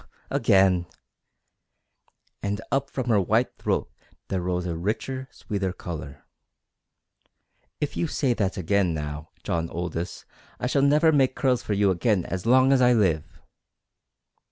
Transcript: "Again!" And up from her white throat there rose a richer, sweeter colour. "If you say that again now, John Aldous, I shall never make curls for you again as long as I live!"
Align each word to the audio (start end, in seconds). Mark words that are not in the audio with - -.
"Again!" 0.31 0.87
And 2.41 2.59
up 2.71 2.89
from 2.89 3.07
her 3.09 3.21
white 3.21 3.55
throat 3.59 3.87
there 4.29 4.41
rose 4.41 4.65
a 4.65 4.75
richer, 4.75 5.27
sweeter 5.31 5.71
colour. 5.71 6.25
"If 7.79 7.95
you 7.95 8.07
say 8.07 8.33
that 8.33 8.57
again 8.57 8.95
now, 8.95 9.29
John 9.43 9.69
Aldous, 9.69 10.25
I 10.59 10.65
shall 10.65 10.81
never 10.81 11.11
make 11.11 11.35
curls 11.35 11.61
for 11.61 11.73
you 11.73 11.91
again 11.91 12.25
as 12.25 12.47
long 12.47 12.73
as 12.73 12.81
I 12.81 12.93
live!" 12.93 13.41